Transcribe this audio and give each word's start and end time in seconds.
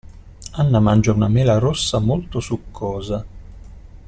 Anna 0.61 0.79
mangia 0.79 1.11
una 1.13 1.27
mela 1.27 1.59
rossa 1.59 1.99
molto 1.99 2.39
succosa. 2.39 3.23